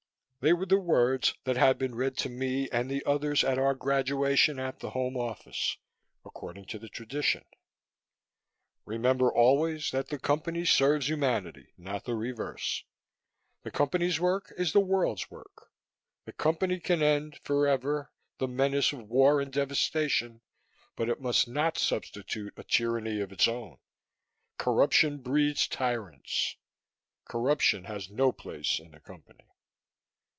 [0.43, 3.75] They were the words that had been read to me and the others at our
[3.75, 5.77] graduation at the Home Office,
[6.25, 7.45] according to the tradition:
[8.87, 12.83] _Remember always that the Company serves humanity, not the reverse.
[13.61, 15.69] The Company's work is the world's work.
[16.25, 20.41] The Company can end, forever, the menace of war and devastation;
[20.95, 23.77] but it must not substitute a tyranny of its own.
[24.57, 26.55] Corruption breeds tyrants.
[27.25, 29.45] Corruption has no place in the Company.